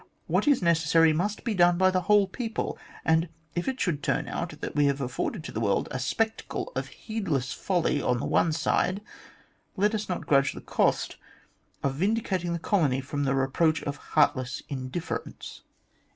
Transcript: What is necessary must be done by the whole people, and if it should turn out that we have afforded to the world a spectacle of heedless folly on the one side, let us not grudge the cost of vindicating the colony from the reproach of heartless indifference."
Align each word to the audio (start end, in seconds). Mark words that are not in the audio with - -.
What 0.25 0.47
is 0.47 0.63
necessary 0.63 1.13
must 1.13 1.43
be 1.43 1.53
done 1.53 1.77
by 1.77 1.91
the 1.91 2.01
whole 2.01 2.25
people, 2.25 2.75
and 3.05 3.29
if 3.53 3.67
it 3.67 3.79
should 3.79 4.01
turn 4.01 4.27
out 4.27 4.59
that 4.59 4.75
we 4.75 4.85
have 4.85 4.99
afforded 4.99 5.43
to 5.43 5.51
the 5.51 5.59
world 5.59 5.87
a 5.91 5.99
spectacle 5.99 6.71
of 6.75 6.87
heedless 6.87 7.53
folly 7.53 8.01
on 8.01 8.17
the 8.17 8.25
one 8.25 8.51
side, 8.51 9.01
let 9.77 9.93
us 9.93 10.09
not 10.09 10.25
grudge 10.25 10.53
the 10.53 10.61
cost 10.61 11.17
of 11.83 11.93
vindicating 11.93 12.51
the 12.53 12.57
colony 12.57 12.99
from 12.99 13.25
the 13.25 13.35
reproach 13.35 13.83
of 13.83 13.97
heartless 13.97 14.63
indifference." 14.69 15.61